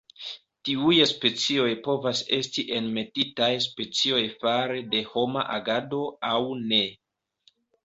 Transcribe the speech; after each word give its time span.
Tiuj 0.67 0.93
specioj 1.09 1.67
povas 1.87 2.21
esti 2.37 2.65
enmetitaj 2.79 3.51
specioj 3.67 4.25
fare 4.41 4.81
de 4.97 5.05
homa 5.13 5.47
agado 5.61 6.03
aŭ 6.35 6.43
ne. 6.75 6.83